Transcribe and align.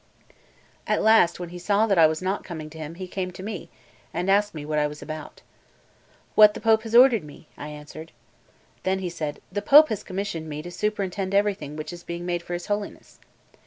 At 0.87 1.03
last, 1.03 1.39
when 1.39 1.49
he 1.49 1.59
saw 1.59 1.85
that 1.85 1.99
I 1.99 2.07
was 2.07 2.23
not 2.23 2.43
coming 2.43 2.71
to 2.71 2.79
him, 2.79 2.95
he 2.95 3.07
came 3.07 3.29
to 3.33 3.43
me, 3.43 3.69
and 4.11 4.31
asked 4.31 4.55
me 4.55 4.65
what 4.65 4.79
I 4.79 4.87
was 4.87 5.03
about. 5.03 5.43
"What 6.33 6.55
the 6.55 6.59
Pope 6.59 6.81
has 6.81 6.95
ordered 6.95 7.23
me," 7.23 7.47
I 7.55 7.67
answered. 7.67 8.11
Then 8.81 8.97
he 8.97 9.11
said: 9.11 9.39
"The 9.51 9.61
Pope 9.61 9.89
has 9.89 10.01
commissioned 10.01 10.49
me 10.49 10.63
to 10.63 10.71
superintend 10.71 11.35
everything 11.35 11.75
which 11.75 11.93
is 11.93 12.01
being 12.01 12.25
made 12.25 12.41
for 12.41 12.53
his 12.53 12.65
Holiness." 12.65 13.19